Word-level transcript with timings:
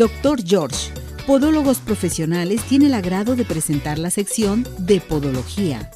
Doctor 0.00 0.38
George, 0.42 0.90
Podólogos 1.26 1.80
Profesionales, 1.80 2.62
tiene 2.62 2.86
el 2.86 2.94
agrado 2.94 3.36
de 3.36 3.44
presentar 3.44 3.98
la 3.98 4.08
sección 4.08 4.66
de 4.78 4.98
Podología. 4.98 5.90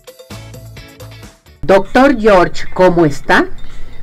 Doctor 1.63 2.15
George, 2.21 2.67
¿cómo 2.75 3.07
está? 3.07 3.47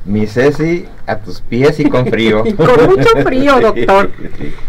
Mi 0.04 0.26
Ceci, 0.26 0.86
a 1.06 1.18
tus 1.18 1.40
pies 1.42 1.78
y 1.78 1.88
con 1.88 2.08
frío. 2.08 2.42
con 2.56 2.86
mucho 2.90 3.10
frío, 3.22 3.60
doctor. 3.60 4.10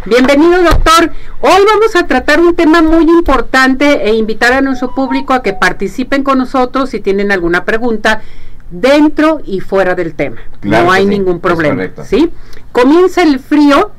Bienvenido, 0.06 0.62
doctor. 0.62 1.12
Hoy 1.42 1.64
vamos 1.66 1.96
a 1.96 2.06
tratar 2.06 2.40
un 2.40 2.56
tema 2.56 2.84
muy 2.84 3.06
importante 3.06 4.08
e 4.08 4.14
invitar 4.14 4.54
a 4.54 4.62
nuestro 4.62 4.94
público 4.94 5.34
a 5.34 5.42
que 5.42 5.54
participen 5.54 6.24
con 6.24 6.38
nosotros 6.38 6.92
si 6.92 7.00
tienen 7.00 7.32
alguna 7.32 7.66
pregunta 7.66 8.22
dentro 8.70 9.42
y 9.44 9.62
fuera 9.62 9.96
del 9.96 10.14
tema. 10.14 10.42
no 10.62 10.92
hay 10.92 11.08
ningún 11.08 11.40
problema. 11.40 11.90
¿sí? 12.04 12.30
Comienza 12.72 13.24
el 13.24 13.40
frío 13.40 13.94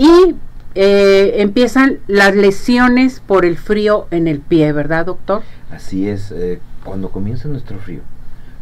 y 0.00 0.34
eh, 0.76 1.42
empiezan 1.42 1.98
las 2.06 2.34
lesiones 2.34 3.20
por 3.20 3.44
el 3.44 3.58
frío 3.58 4.06
en 4.10 4.28
el 4.28 4.40
pie, 4.40 4.72
¿verdad, 4.72 5.04
doctor? 5.04 5.42
Así 5.70 6.08
es. 6.08 6.32
Eh, 6.32 6.58
cuando 6.84 7.10
comienza 7.10 7.48
nuestro 7.48 7.78
frío, 7.78 8.00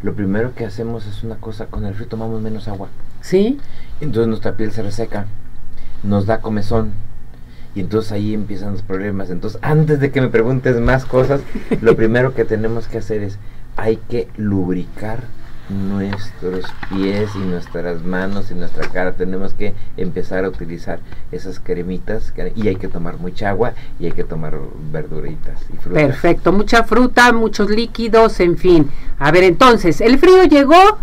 lo 0.03 0.13
primero 0.15 0.53
que 0.53 0.65
hacemos 0.65 1.07
es 1.07 1.23
una 1.23 1.37
cosa, 1.37 1.67
con 1.67 1.85
el 1.85 1.93
frío 1.93 2.09
tomamos 2.09 2.41
menos 2.41 2.67
agua. 2.67 2.89
Sí. 3.21 3.57
Entonces 4.01 4.27
nuestra 4.27 4.57
piel 4.57 4.73
se 4.73 4.83
reseca, 4.83 5.27
nos 6.03 6.25
da 6.25 6.41
comezón. 6.41 6.91
Y 7.73 7.79
entonces 7.79 8.11
ahí 8.11 8.33
empiezan 8.33 8.73
los 8.73 8.81
problemas. 8.81 9.29
Entonces, 9.29 9.61
antes 9.63 10.01
de 10.01 10.11
que 10.11 10.19
me 10.19 10.27
preguntes 10.27 10.75
más 10.81 11.05
cosas, 11.05 11.39
lo 11.79 11.95
primero 11.95 12.35
que 12.35 12.43
tenemos 12.43 12.89
que 12.89 12.97
hacer 12.97 13.23
es, 13.23 13.39
hay 13.77 13.95
que 13.95 14.27
lubricar 14.35 15.23
nuestros 15.69 16.65
pies 16.89 17.29
y 17.35 17.39
nuestras 17.39 18.03
manos 18.03 18.51
y 18.51 18.55
nuestra 18.55 18.87
cara. 18.89 19.13
Tenemos 19.13 19.53
que 19.53 19.73
empezar 19.97 20.45
a 20.45 20.49
utilizar 20.49 20.99
esas 21.31 21.59
cremitas 21.59 22.33
y 22.55 22.67
hay 22.67 22.75
que 22.75 22.87
tomar 22.87 23.19
mucha 23.19 23.49
agua 23.49 23.73
y 23.99 24.05
hay 24.05 24.11
que 24.11 24.23
tomar 24.23 24.57
verduritas 24.91 25.61
y 25.73 25.77
frutas. 25.77 26.03
Perfecto, 26.03 26.51
mucha 26.51 26.83
fruta, 26.83 27.31
muchos 27.31 27.69
líquidos, 27.69 28.39
en 28.39 28.57
fin. 28.57 28.89
A 29.19 29.31
ver, 29.31 29.43
entonces, 29.43 30.01
el 30.01 30.17
frío 30.17 30.43
llegó 30.45 30.97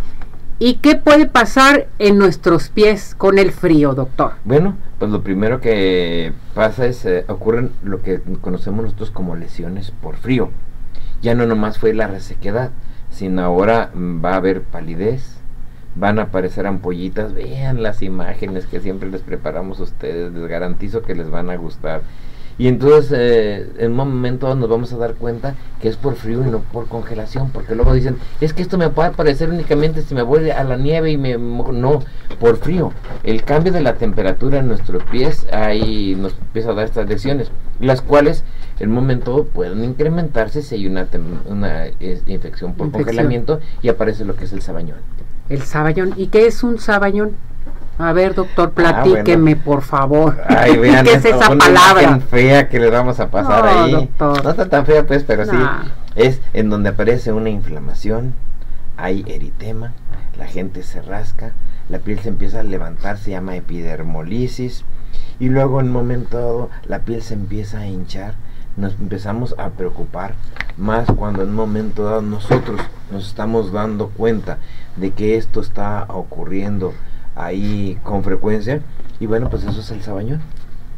y 0.59 0.77
¿qué 0.77 0.97
puede 0.97 1.27
pasar 1.27 1.87
en 1.99 2.19
nuestros 2.19 2.71
pies 2.71 3.15
con 3.15 3.39
el 3.39 3.53
frío, 3.53 3.95
doctor? 3.95 4.33
Bueno, 4.45 4.77
pues 4.99 5.11
lo 5.11 5.23
primero 5.23 5.61
que 5.61 6.33
pasa 6.55 6.87
es, 6.87 7.05
eh, 7.05 7.25
ocurren 7.29 7.73
lo 7.83 8.03
que 8.03 8.21
conocemos 8.41 8.85
nosotros 8.85 9.11
como 9.11 9.37
lesiones 9.37 9.91
por 9.91 10.17
frío. 10.17 10.51
Ya 11.21 11.35
no 11.35 11.47
nomás 11.47 11.79
fue 11.79 11.93
la 11.93 12.07
resequedad, 12.07 12.71
sino 13.17 13.43
ahora 13.43 13.91
va 13.95 14.35
a 14.35 14.37
haber 14.37 14.61
palidez, 14.61 15.39
van 15.95 16.19
a 16.19 16.25
aparecer 16.25 16.67
ampollitas, 16.67 17.33
vean 17.33 17.83
las 17.83 18.03
imágenes 18.03 18.67
que 18.67 18.81
siempre 18.81 19.11
les 19.11 19.23
preparamos 19.23 19.81
a 19.81 19.85
ustedes, 19.85 20.33
les 20.33 20.47
garantizo 20.47 21.01
que 21.01 21.15
les 21.15 21.31
van 21.31 21.49
a 21.49 21.57
gustar. 21.57 22.03
Y 22.59 22.69
entonces 22.69 23.13
eh, 23.15 23.71
en 23.79 23.93
un 23.93 23.97
momento 23.97 24.55
nos 24.55 24.69
vamos 24.69 24.93
a 24.93 24.99
dar 24.99 25.15
cuenta 25.15 25.55
que 25.81 25.89
es 25.89 25.97
por 25.97 26.15
frío 26.15 26.47
y 26.47 26.51
no 26.51 26.61
por 26.61 26.89
congelación, 26.89 27.51
porque 27.51 27.75
luego 27.75 27.95
dicen, 27.95 28.19
es 28.43 28.53
que 28.53 28.61
esto 28.61 28.77
me 28.77 28.91
puede 28.91 29.09
aparecer 29.09 29.49
únicamente 29.49 30.03
si 30.03 30.15
me 30.15 30.23
voy 30.23 30.51
a 30.51 30.63
la 30.65 30.77
nieve 30.77 31.11
y 31.11 31.17
me... 31.17 31.39
No, 31.39 32.03
por 32.39 32.59
frío. 32.59 32.93
El 33.23 33.45
cambio 33.45 33.73
de 33.73 33.81
la 33.81 33.95
temperatura 33.95 34.59
en 34.59 34.69
nuestros 34.69 35.03
pies 35.05 35.47
ahí 35.53 36.15
nos 36.19 36.33
empieza 36.39 36.71
a 36.71 36.75
dar 36.75 36.85
estas 36.85 37.09
lesiones, 37.09 37.51
las 37.81 38.03
cuales 38.03 38.45
en 38.79 38.91
un 38.91 38.95
momento 38.95 39.45
pueden 39.45 39.85
incrementarse 39.85 40.63
si 40.63 40.75
hay 40.77 40.87
una, 40.87 41.07
una 41.47 41.87
infección 42.27 42.75
por 42.75 42.91
congelamiento 42.91 43.61
y 43.83 43.89
aparece 43.89 44.25
lo 44.25 44.37
que 44.37 44.45
es 44.45 44.53
el 44.53 44.63
sabañón. 44.63 44.99
El 45.49 45.63
sabañón. 45.63 46.15
¿Y 46.17 46.27
qué 46.29 46.47
es 46.47 46.63
un 46.63 46.79
sabañón? 46.79 47.33
A 47.99 48.13
ver, 48.13 48.35
doctor, 48.35 48.69
ah, 48.69 49.03
platíqueme, 49.03 49.57
por 49.57 49.83
favor. 49.83 50.37
Ay, 50.49 50.77
vean, 50.79 51.05
¿Qué 51.05 51.15
es 51.15 51.25
esa 51.25 51.51
una 51.51 51.65
palabra? 51.65 52.21
fea 52.21 52.69
que 52.69 52.79
le 52.79 52.91
vamos 52.91 53.21
a 53.21 53.31
pasar 53.31 53.67
ahí. 53.67 54.11
No 54.21 54.51
está 54.51 54.69
tan 54.69 54.85
fea, 54.85 55.07
pues, 55.07 55.25
pero 55.25 55.47
sí. 55.47 55.57
Es 56.15 56.41
en 56.53 56.69
donde 56.69 56.91
aparece 56.91 57.33
una 57.33 57.49
inflamación, 57.49 58.35
hay 58.97 59.25
eritema, 59.27 59.93
la 60.39 60.47
gente 60.47 60.83
se 60.83 61.01
rasca, 61.01 61.53
la 61.89 61.99
piel 61.99 62.19
se 62.19 62.29
empieza 62.29 62.61
a 62.61 62.65
levantar, 62.65 63.19
se 63.19 63.31
llama 63.31 63.57
epidermolisis, 63.57 64.85
y 65.39 65.49
luego 65.49 65.81
en 65.81 65.87
un 65.87 65.93
momento 65.93 66.39
dado 66.39 66.71
la 66.87 67.01
piel 67.01 67.23
se 67.23 67.35
empieza 67.35 67.81
a 67.81 67.87
hinchar, 67.87 68.35
nos 68.77 68.95
empezamos 68.95 69.55
a 69.59 69.71
preocupar 69.71 70.35
más 70.77 71.07
cuando 71.11 71.43
en 71.43 71.51
un 71.51 71.55
momento 71.55 72.05
dado 72.05 72.23
nosotros 72.23 72.81
nos 73.11 73.27
estamos 73.27 73.73
dando 73.73 74.09
cuenta 74.09 74.59
de 74.97 75.13
que 75.13 75.37
esto 75.37 75.61
está 75.61 76.05
ocurriendo 76.09 76.93
ahí 77.35 77.99
con 78.03 78.25
frecuencia 78.25 78.81
y 79.21 79.27
bueno 79.27 79.49
pues 79.51 79.65
eso 79.65 79.81
es 79.81 79.91
el 79.91 80.03
sabañón. 80.03 80.41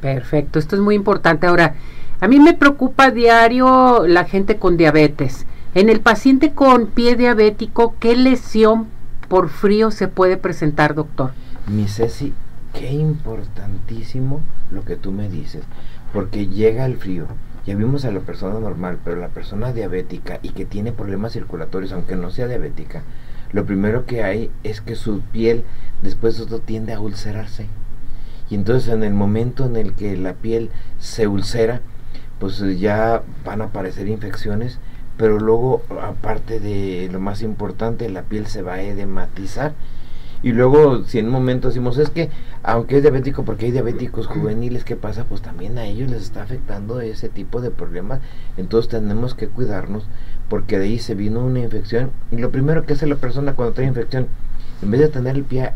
Perfecto, 0.00 0.58
esto 0.58 0.76
es 0.76 0.82
muy 0.82 0.94
importante. 0.94 1.46
Ahora, 1.46 1.74
a 2.20 2.28
mí 2.28 2.38
me 2.38 2.54
preocupa 2.54 3.10
diario 3.10 4.06
la 4.06 4.24
gente 4.24 4.56
con 4.56 4.76
diabetes. 4.76 5.46
En 5.74 5.88
el 5.88 6.00
paciente 6.00 6.52
con 6.52 6.86
pie 6.86 7.16
diabético, 7.16 7.94
¿qué 7.98 8.16
lesión 8.16 8.86
por 9.28 9.48
frío 9.48 9.90
se 9.90 10.08
puede 10.08 10.36
presentar, 10.36 10.94
doctor? 10.94 11.32
Mi 11.66 11.86
Ceci, 11.86 12.32
qué 12.78 12.92
importantísimo 12.92 14.40
lo 14.70 14.84
que 14.84 14.96
tú 14.96 15.10
me 15.10 15.28
dices, 15.28 15.64
porque 16.12 16.46
llega 16.46 16.86
el 16.86 16.96
frío. 16.96 17.26
Ya 17.66 17.74
vimos 17.74 18.04
a 18.04 18.12
la 18.12 18.20
persona 18.20 18.60
normal, 18.60 18.98
pero 19.04 19.16
la 19.16 19.28
persona 19.28 19.72
diabética 19.72 20.38
y 20.42 20.50
que 20.50 20.64
tiene 20.64 20.92
problemas 20.92 21.32
circulatorios, 21.32 21.92
aunque 21.92 22.16
no 22.16 22.30
sea 22.30 22.46
diabética, 22.46 23.02
lo 23.52 23.66
primero 23.66 24.06
que 24.06 24.22
hay 24.22 24.50
es 24.62 24.80
que 24.80 24.94
su 24.94 25.20
piel 25.20 25.64
después 26.02 26.38
esto 26.38 26.60
tiende 26.60 26.92
a 26.92 27.00
ulcerarse. 27.00 27.66
Y 28.48 28.54
entonces 28.54 28.92
en 28.92 29.02
el 29.02 29.12
momento 29.12 29.66
en 29.66 29.76
el 29.76 29.94
que 29.94 30.16
la 30.16 30.34
piel 30.34 30.70
se 30.98 31.26
ulcera, 31.26 31.80
pues 32.38 32.62
ya 32.78 33.22
van 33.44 33.60
a 33.60 33.66
aparecer 33.66 34.08
infecciones, 34.08 34.78
pero 35.16 35.40
luego 35.40 35.82
aparte 36.00 36.60
de 36.60 37.08
lo 37.10 37.18
más 37.18 37.42
importante, 37.42 38.08
la 38.08 38.22
piel 38.22 38.46
se 38.46 38.62
va 38.62 38.74
a 38.74 38.82
edematizar. 38.82 39.74
Y 40.42 40.52
luego, 40.52 41.04
si 41.04 41.18
en 41.18 41.26
un 41.26 41.32
momento 41.32 41.68
decimos, 41.68 41.98
es 41.98 42.10
que, 42.10 42.30
aunque 42.62 42.96
es 42.96 43.02
diabético, 43.02 43.44
porque 43.44 43.66
hay 43.66 43.72
diabéticos 43.72 44.28
juveniles, 44.28 44.84
¿qué 44.84 44.94
pasa? 44.94 45.24
Pues 45.24 45.42
también 45.42 45.78
a 45.78 45.84
ellos 45.84 46.10
les 46.10 46.22
está 46.22 46.42
afectando 46.42 47.00
ese 47.00 47.28
tipo 47.28 47.60
de 47.60 47.70
problemas. 47.70 48.20
Entonces 48.56 48.88
tenemos 48.88 49.34
que 49.34 49.48
cuidarnos 49.48 50.06
porque 50.48 50.78
de 50.78 50.84
ahí 50.84 50.98
se 50.98 51.14
vino 51.14 51.44
una 51.44 51.60
infección 51.60 52.10
y 52.30 52.36
lo 52.36 52.50
primero 52.50 52.86
que 52.86 52.94
hace 52.94 53.06
la 53.06 53.16
persona 53.16 53.54
cuando 53.54 53.74
trae 53.74 53.86
infección, 53.86 54.28
en 54.80 54.90
vez 54.90 55.00
de 55.00 55.08
tener 55.08 55.36
el 55.36 55.44
pie 55.44 55.72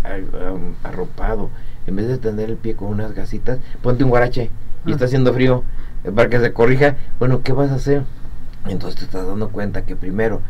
arropado, 0.84 1.50
en 1.86 1.96
vez 1.96 2.06
de 2.06 2.18
tener 2.18 2.48
el 2.48 2.56
pie 2.56 2.74
con 2.74 2.88
unas 2.88 3.14
gasitas, 3.14 3.58
ponte 3.82 4.04
un 4.04 4.10
guarache 4.10 4.50
y 4.86 4.92
está 4.92 5.06
haciendo 5.06 5.34
frío 5.34 5.64
eh, 6.04 6.12
para 6.12 6.28
que 6.28 6.40
se 6.40 6.52
corrija. 6.52 6.96
Bueno, 7.18 7.42
¿qué 7.42 7.52
vas 7.52 7.70
a 7.70 7.74
hacer? 7.74 8.04
Entonces 8.66 9.00
te 9.00 9.04
estás 9.04 9.26
dando 9.26 9.50
cuenta 9.50 9.82
que 9.82 9.96
primero 9.96 10.40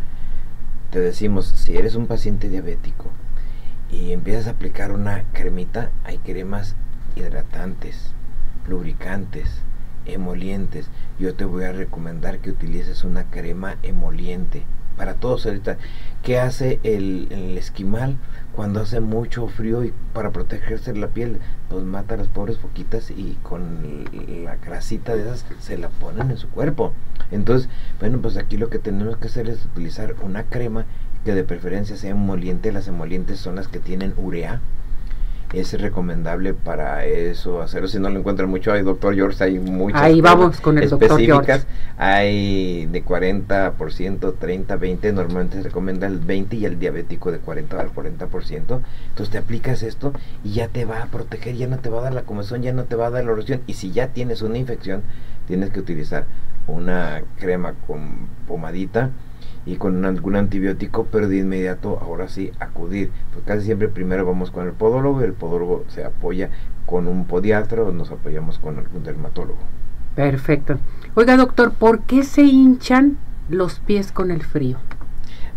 te 0.90 1.00
decimos, 1.00 1.46
si 1.46 1.76
eres 1.76 1.94
un 1.94 2.06
paciente 2.06 2.50
diabético 2.50 3.06
y 3.92 4.12
empiezas 4.12 4.47
a 4.48 4.53
aplicar 4.53 4.91
una 4.91 5.25
cremita, 5.32 5.91
hay 6.03 6.19
cremas 6.19 6.75
hidratantes, 7.14 8.12
lubricantes, 8.66 9.62
emolientes. 10.06 10.88
Yo 11.20 11.34
te 11.34 11.44
voy 11.44 11.64
a 11.64 11.72
recomendar 11.72 12.38
que 12.38 12.50
utilices 12.50 13.04
una 13.04 13.31
crema 13.31 13.76
emoliente 13.82 14.64
para 14.97 15.14
todos 15.14 15.47
ahorita. 15.47 15.76
¿Qué 16.22 16.38
hace 16.38 16.78
el, 16.82 17.28
esquimal 17.58 18.16
cuando 18.54 18.80
hace 18.80 19.00
mucho 19.00 19.48
frío 19.48 19.84
y 19.84 19.92
para 20.12 20.30
protegerse 20.30 20.94
la 20.94 21.08
piel? 21.08 21.38
Pues 21.69 21.84
mata 21.84 22.14
a 22.14 22.19
las 22.19 22.28
pobres 22.28 22.58
foquitas 22.58 23.10
y 23.10 23.38
con 23.42 24.04
la 24.44 24.56
grasita 24.56 25.16
de 25.16 25.22
esas 25.22 25.44
se 25.60 25.78
la 25.78 25.88
ponen 25.88 26.31
en 26.31 26.36
su 26.36 26.48
cuerpo. 26.48 26.92
Entonces, 27.31 27.69
bueno, 27.98 28.20
pues 28.20 28.36
aquí 28.36 28.56
lo 28.56 28.70
que 28.70 28.78
tenemos 28.78 29.16
que 29.16 29.28
hacer 29.28 29.48
es 29.48 29.64
utilizar 29.64 30.14
una 30.22 30.44
crema 30.44 30.84
que 31.25 31.34
de 31.34 31.44
preferencia 31.44 31.97
sea 31.97 32.10
emoliente. 32.10 32.72
Las 32.72 32.88
emolientes 32.88 33.41
son 33.41 33.56
las 33.56 33.69
que 33.69 33.78
tienen 33.78 34.14
urea 34.16 34.60
es 35.52 35.78
recomendable 35.78 36.54
para 36.54 37.04
eso 37.04 37.60
hacerlo. 37.60 37.88
Si 37.88 37.99
no 37.99 38.08
lo 38.08 38.19
encuentran 38.19 38.49
mucho, 38.49 38.72
hay 38.72 38.82
doctor 38.82 39.14
George, 39.14 39.44
hay 39.44 39.58
muchas 39.58 40.00
Ahí 40.00 40.20
vamos 40.20 40.60
con 40.60 40.78
el 40.78 40.84
específicas. 40.84 41.66
Hay 41.99 42.87
de 42.87 43.04
40%, 43.04 44.34
30, 44.38 44.76
20, 44.76 45.12
normalmente 45.12 45.56
se 45.58 45.64
recomienda 45.64 46.06
el 46.06 46.19
20 46.19 46.56
y 46.56 46.64
el 46.64 46.78
diabético 46.78 47.31
de 47.31 47.38
40 47.38 47.78
al 47.78 47.93
40%. 47.93 48.50
Entonces 48.50 49.31
te 49.31 49.38
aplicas 49.38 49.82
esto 49.82 50.12
y 50.43 50.52
ya 50.52 50.69
te 50.69 50.84
va 50.84 51.02
a 51.02 51.06
proteger, 51.06 51.54
ya 51.56 51.66
no 51.66 51.78
te 51.78 51.90
va 51.90 52.00
a 52.00 52.02
dar 52.04 52.14
la 52.14 52.22
comezón, 52.22 52.62
ya 52.62 52.72
no 52.72 52.84
te 52.84 52.96
va 52.96 53.06
a 53.06 53.10
dar 53.10 53.25
la 53.25 53.32
erosión. 53.32 53.60
Y 53.66 53.75
si 53.75 53.93
ya 53.93 54.08
tienes 54.08 54.40
una 54.43 54.58
infección, 54.58 55.02
tienes 55.46 55.70
que 55.70 55.81
utilizar 55.81 56.25
una 56.66 57.22
crema 57.38 57.75
con 57.87 58.28
pomadita 58.46 59.10
y 59.64 59.76
con 59.76 60.05
algún 60.05 60.37
antibiótico, 60.37 61.06
pero 61.11 61.29
de 61.29 61.38
inmediato 61.38 61.99
ahora 62.00 62.29
sí 62.29 62.53
acudir. 62.59 63.11
Pues 63.32 63.44
casi 63.44 63.67
siempre 63.67 63.88
primero 63.88 64.26
vamos 64.26 64.50
con 64.50 64.67
el 64.67 64.73
podólogo 64.73 65.20
y 65.20 65.25
el 65.25 65.32
podólogo 65.32 65.85
se 65.88 66.05
apoya 66.05 66.50
con 66.87 67.06
un 67.06 67.26
podiatra 67.26 67.82
o 67.82 67.93
nos 67.93 68.11
apoyamos 68.11 68.59
con 68.59 68.79
algún 68.79 69.05
dermatólogo. 69.05 69.61
Perfecto. 70.14 70.79
Oiga 71.14 71.37
doctor, 71.37 71.73
¿por 71.73 72.00
qué 72.03 72.23
se 72.23 72.43
hinchan 72.43 73.19
los 73.49 73.81
pies 73.81 74.12
con 74.12 74.31
el 74.31 74.43
frío? 74.43 74.79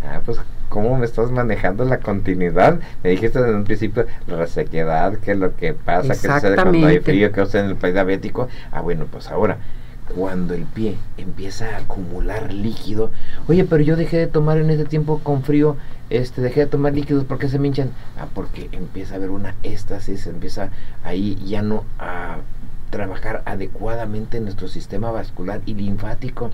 Ah, 0.04 0.22
pues 0.25 0.40
cómo 0.69 0.98
me 0.98 1.06
estás 1.06 1.31
manejando 1.31 1.86
la 1.86 2.00
continuidad. 2.00 2.80
Me 3.04 3.12
dijiste 3.12 3.40
en 3.40 3.56
un 3.56 3.63
principio 3.63 4.06
la 4.28 4.38
resequedad, 4.38 5.18
qué 5.18 5.31
es 5.31 5.38
lo 5.38 5.56
que 5.56 5.74
pasa, 5.74 6.10
qué 6.10 6.16
sucede 6.16 6.56
cuando 6.56 6.88
hay 6.88 7.00
frío, 7.00 7.31
qué 7.31 7.46
sucede 7.46 7.63
en 7.63 7.69
el 7.69 7.75
país 7.75 7.94
diabético. 7.94 8.48
Ah, 8.72 8.81
bueno, 8.81 9.06
pues 9.12 9.30
ahora 9.30 9.57
cuando 10.13 10.54
el 10.54 10.63
pie 10.66 10.98
empieza 11.18 11.75
a 11.75 11.80
acumular 11.80 12.54
líquido, 12.54 13.12
oye, 13.48 13.63
pero 13.66 13.84
yo 13.84 13.96
dejé 13.96 14.18
de 14.18 14.28
tomar 14.28 14.57
en 14.57 14.69
este 14.69 14.86
tiempo 14.86 15.19
con 15.24 15.44
frío, 15.44 15.78
este, 16.10 16.42
dejé 16.42 16.62
de 16.62 16.68
tomar 16.68 16.94
líquidos, 16.94 17.25
¿por 17.25 17.40
qué 17.40 17.50
se 17.50 17.60
me 17.60 17.68
hinchan? 17.68 17.92
Ah, 18.18 18.28
porque 18.34 18.69
empieza 18.72 19.13
a 19.13 19.18
haber 19.18 19.31
una 19.31 19.56
éstasis, 19.63 20.28
empieza 20.28 20.69
ahí 21.04 21.36
ya 21.46 21.62
no 21.62 21.86
a 21.98 22.38
trabajar 22.92 23.42
adecuadamente 23.46 24.40
nuestro 24.40 24.68
sistema 24.68 25.12
vascular 25.12 25.62
y 25.66 25.74
linfático. 25.74 26.52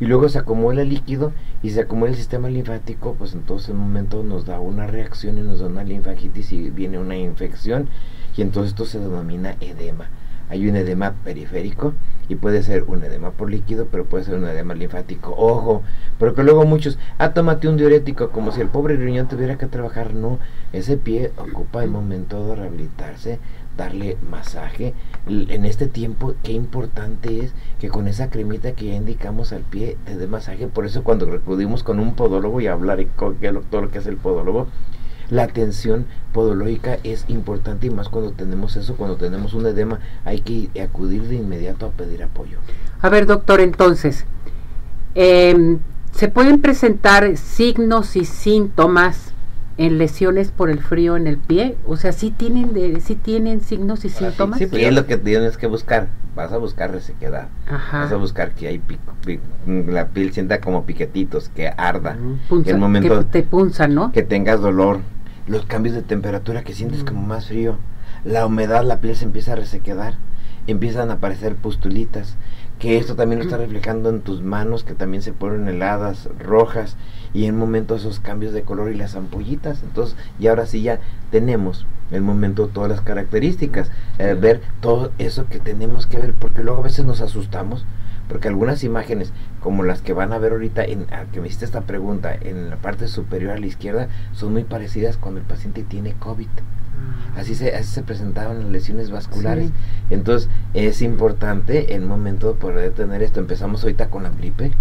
Y 0.00 0.06
luego 0.06 0.28
se 0.28 0.38
acumula 0.38 0.82
el 0.82 0.88
líquido 0.88 1.32
y 1.62 1.70
se 1.70 1.80
acumula 1.80 2.10
el 2.10 2.16
sistema 2.16 2.48
linfático, 2.48 3.14
pues 3.14 3.32
entonces 3.32 3.70
en 3.70 3.76
un 3.76 3.82
momento 3.82 4.22
nos 4.24 4.44
da 4.44 4.58
una 4.58 4.86
reacción 4.86 5.38
y 5.38 5.42
nos 5.42 5.60
da 5.60 5.66
una 5.66 5.84
linfagitis 5.84 6.52
y 6.52 6.70
viene 6.70 6.98
una 6.98 7.16
infección 7.16 7.88
y 8.36 8.42
entonces 8.42 8.72
esto 8.72 8.86
se 8.86 8.98
denomina 8.98 9.56
edema 9.60 10.08
hay 10.48 10.68
un 10.68 10.76
edema 10.76 11.14
periférico 11.24 11.94
y 12.28 12.36
puede 12.36 12.62
ser 12.62 12.84
un 12.84 13.02
edema 13.02 13.30
por 13.30 13.50
líquido, 13.50 13.86
pero 13.90 14.04
puede 14.04 14.24
ser 14.24 14.34
un 14.34 14.46
edema 14.46 14.74
linfático. 14.74 15.34
Ojo, 15.36 15.82
porque 16.18 16.42
luego 16.42 16.64
muchos, 16.64 16.98
ah, 17.18 17.34
tómate 17.34 17.68
un 17.68 17.76
diurético, 17.76 18.30
como 18.30 18.52
si 18.52 18.60
el 18.60 18.68
pobre 18.68 18.96
riñón 18.96 19.28
tuviera 19.28 19.58
que 19.58 19.66
trabajar. 19.66 20.14
No, 20.14 20.38
ese 20.72 20.96
pie 20.96 21.32
ocupa 21.36 21.84
el 21.84 21.90
momento 21.90 22.46
de 22.46 22.56
rehabilitarse, 22.56 23.38
darle 23.76 24.16
masaje. 24.30 24.94
En 25.26 25.64
este 25.64 25.86
tiempo, 25.86 26.34
qué 26.42 26.52
importante 26.52 27.40
es 27.40 27.52
que 27.78 27.88
con 27.88 28.08
esa 28.08 28.30
cremita 28.30 28.72
que 28.72 28.86
ya 28.86 28.94
indicamos 28.94 29.52
al 29.52 29.62
pie 29.62 29.96
te 30.04 30.16
dé 30.16 30.26
masaje. 30.26 30.66
Por 30.68 30.86
eso 30.86 31.04
cuando 31.04 31.26
recudimos 31.26 31.82
con 31.82 32.00
un 32.00 32.14
podólogo 32.14 32.60
y 32.60 32.66
hablar 32.66 33.04
con 33.16 33.36
el 33.40 33.54
doctor 33.54 33.90
que 33.90 33.98
es 33.98 34.06
el 34.06 34.16
podólogo, 34.16 34.68
la 35.30 35.44
atención 35.44 36.06
podológica 36.32 36.98
es 37.04 37.24
importante 37.28 37.86
y 37.86 37.90
más 37.90 38.08
cuando 38.08 38.32
tenemos 38.32 38.76
eso, 38.76 38.96
cuando 38.96 39.16
tenemos 39.16 39.54
un 39.54 39.66
edema, 39.66 40.00
hay 40.24 40.40
que 40.40 40.70
acudir 40.82 41.22
de 41.24 41.36
inmediato 41.36 41.86
a 41.86 41.90
pedir 41.90 42.22
apoyo. 42.22 42.58
A 43.00 43.08
ver, 43.08 43.26
doctor, 43.26 43.60
entonces, 43.60 44.24
em, 45.14 45.78
¿se 46.12 46.28
pueden 46.28 46.60
presentar 46.60 47.36
signos 47.36 48.16
y 48.16 48.24
síntomas 48.24 49.33
en 49.76 49.98
lesiones 49.98 50.50
por 50.50 50.70
el 50.70 50.78
frío 50.78 51.16
en 51.16 51.26
el 51.26 51.38
pie? 51.38 51.76
O 51.86 51.96
sea, 51.96 52.12
¿sí 52.12 52.30
tienen, 52.30 52.72
de, 52.72 53.00
sí 53.00 53.14
tienen 53.14 53.60
signos 53.60 54.04
y 54.04 54.08
síntomas? 54.08 54.58
Sí, 54.58 54.66
sí 54.66 54.84
es 54.84 54.94
lo 54.94 55.06
que 55.06 55.16
tienes 55.16 55.56
que 55.56 55.66
buscar. 55.66 56.08
Vas 56.34 56.52
a 56.52 56.58
buscar 56.58 56.90
resequedad. 56.90 57.48
Vas 57.92 58.10
a 58.10 58.16
buscar 58.16 58.52
que 58.52 58.66
hay 58.68 58.82
la 59.66 60.08
piel 60.08 60.32
sienta 60.32 60.60
como 60.60 60.84
piquetitos, 60.84 61.48
que 61.48 61.68
arda. 61.68 62.16
el 62.66 62.78
momento 62.78 63.20
que 63.20 63.24
te 63.24 63.42
punzan, 63.42 63.94
¿no? 63.94 64.12
Que 64.12 64.22
tengas 64.22 64.60
dolor 64.60 64.98
los 65.46 65.66
cambios 65.66 65.94
de 65.94 66.02
temperatura 66.02 66.62
que 66.62 66.72
sientes 66.72 67.04
como 67.04 67.22
mm. 67.22 67.26
más 67.26 67.48
frío, 67.48 67.76
la 68.24 68.46
humedad, 68.46 68.84
la 68.84 69.00
piel 69.00 69.16
se 69.16 69.24
empieza 69.24 69.52
a 69.52 69.56
resequedar, 69.56 70.14
empiezan 70.66 71.10
a 71.10 71.14
aparecer 71.14 71.56
pustulitas, 71.56 72.36
que 72.84 72.98
esto 72.98 73.16
también 73.16 73.38
lo 73.38 73.46
está 73.46 73.56
reflejando 73.56 74.10
en 74.10 74.20
tus 74.20 74.42
manos 74.42 74.84
que 74.84 74.92
también 74.92 75.22
se 75.22 75.32
ponen 75.32 75.68
heladas, 75.68 76.28
rojas, 76.38 76.98
y 77.32 77.46
en 77.46 77.56
momento 77.56 77.96
esos 77.96 78.20
cambios 78.20 78.52
de 78.52 78.60
color 78.60 78.92
y 78.92 78.94
las 78.94 79.16
ampollitas. 79.16 79.82
Entonces, 79.82 80.18
y 80.38 80.48
ahora 80.48 80.66
sí 80.66 80.82
ya 80.82 81.00
tenemos 81.30 81.86
el 82.10 82.20
momento 82.20 82.68
todas 82.68 82.90
las 82.90 83.00
características, 83.00 83.90
eh, 84.18 84.36
ver 84.38 84.60
todo 84.82 85.12
eso 85.16 85.46
que 85.48 85.60
tenemos 85.60 86.06
que 86.06 86.18
ver, 86.18 86.34
porque 86.34 86.62
luego 86.62 86.80
a 86.80 86.84
veces 86.84 87.06
nos 87.06 87.22
asustamos 87.22 87.86
porque 88.28 88.48
algunas 88.48 88.84
imágenes 88.84 89.32
como 89.60 89.82
las 89.82 90.02
que 90.02 90.12
van 90.12 90.34
a 90.34 90.38
ver 90.38 90.52
ahorita 90.52 90.84
en 90.84 91.06
que 91.32 91.40
me 91.40 91.46
hiciste 91.46 91.64
esta 91.64 91.82
pregunta 91.82 92.34
en 92.34 92.68
la 92.70 92.76
parte 92.76 93.08
superior 93.08 93.52
a 93.52 93.58
la 93.58 93.66
izquierda 93.66 94.08
son 94.32 94.54
muy 94.54 94.64
parecidas 94.64 95.18
cuando 95.18 95.40
el 95.40 95.46
paciente 95.46 95.82
tiene 95.82 96.14
COVID 96.14 96.48
ah. 96.48 96.83
Así 97.36 97.54
se 97.54 97.74
así 97.74 97.90
se 97.90 98.02
presentaban 98.02 98.60
las 98.60 98.70
lesiones 98.70 99.10
vasculares 99.10 99.70
entonces 100.10 100.48
es 100.74 101.02
importante 101.02 101.94
en 101.94 102.06
momento 102.06 102.48
de 102.48 102.54
poder 102.54 102.92
tener 102.92 103.22
esto 103.22 103.40
empezamos 103.40 103.82
ahorita 103.82 104.10
con 104.10 104.22
la 104.24 104.30
gripe 104.30 104.72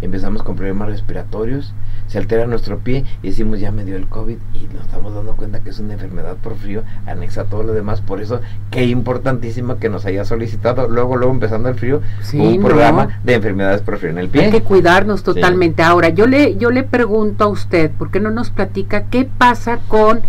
empezamos 0.00 0.42
con 0.42 0.56
problemas 0.56 0.88
respiratorios 0.88 1.74
se 2.06 2.18
altera 2.18 2.46
nuestro 2.46 2.78
pie 2.78 3.04
y 3.22 3.28
decimos 3.28 3.58
ya 3.58 3.72
me 3.72 3.84
dio 3.84 3.96
el 3.96 4.08
COVID 4.08 4.36
y 4.54 4.74
nos 4.74 4.84
estamos 4.84 5.14
dando 5.14 5.34
cuenta 5.36 5.60
que 5.60 5.70
es 5.70 5.80
una 5.80 5.94
enfermedad 5.94 6.36
por 6.36 6.56
frío 6.56 6.84
anexa 7.06 7.42
a 7.42 7.44
todo 7.44 7.62
lo 7.64 7.72
demás. 7.72 8.00
Por 8.00 8.20
eso, 8.20 8.40
qué 8.70 8.84
importantísimo 8.84 9.78
que 9.78 9.88
nos 9.88 10.06
haya 10.06 10.24
solicitado 10.24 10.88
luego, 10.88 11.16
luego 11.16 11.32
empezando 11.32 11.68
el 11.68 11.74
frío, 11.74 12.00
un 12.34 12.62
programa 12.62 13.20
de 13.24 13.34
enfermedades 13.34 13.82
por 13.82 13.98
frío 13.98 14.10
en 14.10 14.18
el 14.18 14.28
pie. 14.28 14.44
Hay 14.44 14.50
que 14.52 14.62
cuidarnos 14.62 15.22
totalmente. 15.22 15.82
Ahora, 15.82 16.10
yo 16.10 16.26
le, 16.26 16.56
yo 16.56 16.70
le 16.70 16.84
pregunto 16.84 17.44
a 17.44 17.48
usted, 17.48 17.90
¿por 17.90 18.10
qué 18.10 18.20
no 18.20 18.30
nos 18.30 18.50
platica 18.50 19.06
qué 19.06 19.24
pasa 19.24 19.80
con 19.88 20.20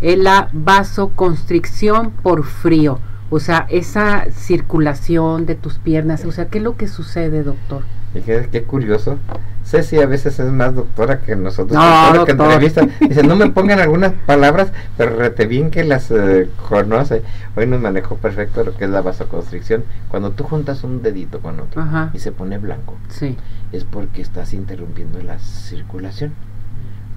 eh, 0.00 0.16
la 0.16 0.48
vasoconstricción 0.52 2.10
por 2.10 2.44
frío? 2.44 2.98
O 3.28 3.40
sea, 3.40 3.66
esa 3.70 4.26
circulación 4.30 5.46
de 5.46 5.56
tus 5.56 5.78
piernas, 5.78 6.24
o 6.24 6.32
sea, 6.32 6.46
¿qué 6.46 6.58
es 6.58 6.64
lo 6.64 6.76
que 6.76 6.86
sucede, 6.86 7.42
doctor? 7.42 7.82
Qué, 8.24 8.48
qué 8.50 8.62
curioso. 8.62 9.18
Ceci 9.66 9.98
a 9.98 10.06
veces 10.06 10.38
es 10.38 10.52
más 10.52 10.74
doctora 10.76 11.20
que 11.20 11.34
nosotros. 11.34 11.76
No, 11.76 12.24
que 12.24 12.30
entrevista. 12.30 12.86
Dice, 13.00 13.24
no 13.24 13.34
me 13.34 13.50
pongan 13.50 13.80
algunas 13.80 14.12
palabras, 14.12 14.70
pero 14.96 15.16
rete 15.16 15.46
bien 15.46 15.72
que 15.72 15.82
las 15.82 16.10
eh, 16.12 16.48
conoce. 16.68 17.22
Hoy 17.56 17.66
nos 17.66 17.80
manejó 17.80 18.16
perfecto 18.16 18.62
lo 18.62 18.76
que 18.76 18.84
es 18.84 18.90
la 18.90 19.02
vasoconstricción. 19.02 19.84
Cuando 20.08 20.30
tú 20.30 20.44
juntas 20.44 20.84
un 20.84 21.02
dedito 21.02 21.40
con 21.40 21.58
otro 21.58 21.84
y 22.12 22.20
se 22.20 22.30
pone 22.30 22.58
blanco, 22.58 22.96
sí. 23.08 23.36
es 23.72 23.82
porque 23.84 24.22
estás 24.22 24.54
interrumpiendo 24.54 25.20
la 25.20 25.40
circulación. 25.40 26.32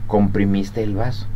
Comprimiste 0.07 0.81
el 0.81 0.95
vaso. 0.95 1.27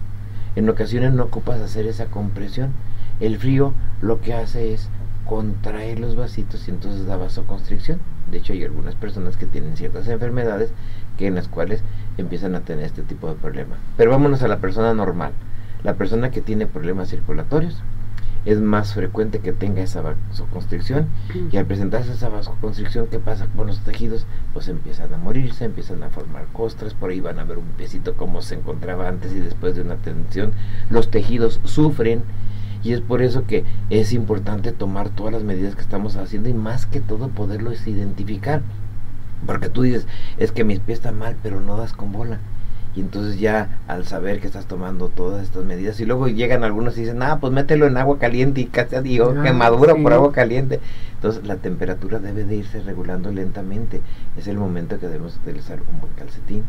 En 0.56 0.70
ocasiones 0.70 1.14
no 1.14 1.24
ocupas 1.24 1.60
hacer 1.62 1.88
esa 1.88 2.06
compresión. 2.06 2.72
El 3.20 3.38
frío 3.38 3.74
lo 4.02 4.22
que 4.22 4.34
hace 4.34 4.74
es 4.74 4.90
contraer 5.26 6.00
los 6.00 6.16
vasitos 6.16 6.68
y 6.68 6.72
entonces 6.72 7.06
da 7.06 7.18
vasoconstricción. 7.18 8.00
De 8.30 8.38
hecho, 8.38 8.54
hay 8.54 8.64
algunas 8.64 8.96
personas 8.96 9.38
que 9.38 9.46
tienen 9.46 9.78
ciertas 9.78 10.08
enfermedades 10.08 10.72
que 11.18 11.28
en 11.28 11.36
las 11.36 11.48
cuales 11.48 11.82
empiezan 12.18 12.56
a 12.56 12.62
tener 12.62 12.86
este 12.86 13.02
tipo 13.02 13.28
de 13.28 13.36
problema. 13.36 13.78
Pero 13.98 14.12
vámonos 14.12 14.44
a 14.44 14.48
la 14.48 14.60
persona 14.60 14.94
normal. 14.94 15.32
La 15.84 15.96
persona 15.96 16.32
que 16.32 16.42
tiene 16.42 16.68
problemas 16.68 17.10
circulatorios 17.10 17.82
es 18.46 18.60
más 18.60 18.94
frecuente 18.94 19.40
que 19.40 19.54
tenga 19.54 19.82
esa 19.82 20.02
vasoconstricción 20.02 21.08
y 21.52 21.58
al 21.58 21.66
presentarse 21.66 22.12
esa 22.12 22.30
vasoconstricción, 22.30 23.08
¿qué 23.08 23.20
pasa 23.20 23.48
con 23.56 23.68
los 23.68 23.80
tejidos? 23.80 24.26
Pues 24.54 24.68
empiezan 24.68 25.14
a 25.14 25.18
morirse, 25.18 25.66
empiezan 25.66 26.04
a 26.04 26.10
formar 26.10 26.46
costras, 26.52 26.94
por 26.94 27.10
ahí 27.10 27.22
van 27.22 27.40
a 27.40 27.46
ver 27.46 27.58
un 27.58 27.70
pesito 27.78 28.16
como 28.16 28.42
se 28.42 28.56
encontraba 28.56 29.08
antes 29.08 29.32
y 29.34 29.40
después 29.40 29.76
de 29.76 29.82
una 29.82 29.96
tensión. 29.96 30.52
Los 30.90 31.10
tejidos 31.10 31.62
sufren 31.64 32.24
y 32.84 32.92
es 32.92 33.02
por 33.02 33.22
eso 33.22 33.46
que 33.48 33.64
es 33.90 34.12
importante 34.12 34.74
tomar 34.74 35.10
todas 35.10 35.34
las 35.34 35.44
medidas 35.44 35.76
que 35.76 35.82
estamos 35.82 36.18
haciendo 36.18 36.50
y 36.50 36.54
más 36.54 36.86
que 36.86 37.00
todo 37.00 37.30
poderlos 37.30 37.88
identificar. 37.88 38.62
Porque 39.46 39.70
tú 39.70 39.84
dices, 39.84 40.08
es 40.38 40.52
que 40.52 40.64
mis 40.64 40.80
pies 40.80 41.00
están 41.00 41.18
mal, 41.18 41.36
pero 41.42 41.60
no 41.60 41.78
das 41.78 41.94
con 41.94 42.12
bola. 42.12 42.40
Y 42.96 43.02
entonces 43.02 43.40
ya 43.40 43.80
al 43.88 44.06
saber 44.06 44.40
que 44.40 44.48
estás 44.48 44.68
tomando 44.68 45.10
todas 45.10 45.44
estas 45.44 45.64
medidas, 45.64 46.00
y 46.00 46.06
luego 46.06 46.28
llegan 46.28 46.64
algunos 46.64 46.98
y 46.98 47.02
dicen, 47.02 47.24
ah, 47.24 47.40
pues 47.40 47.52
mételo 47.52 47.88
en 47.88 47.98
agua 47.98 48.20
caliente 48.20 48.62
y 48.62 48.66
casi 48.66 48.96
digo, 49.02 49.34
ah, 49.38 49.44
quemadura 49.44 49.96
por 49.96 50.14
agua 50.14 50.32
caliente. 50.32 50.80
Entonces 51.16 51.46
la 51.46 51.56
temperatura 51.56 52.20
debe 52.20 52.44
de 52.44 52.56
irse 52.58 52.82
regulando 52.82 53.32
lentamente. 53.32 54.02
Es 54.38 54.48
el 54.48 54.58
momento 54.58 55.00
que 55.00 55.08
debemos 55.08 55.38
utilizar 55.38 55.80
un 55.82 56.02
buen 56.02 56.14
calcetín 56.14 56.64